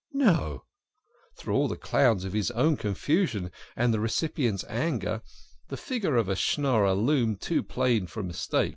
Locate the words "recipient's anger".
3.99-5.21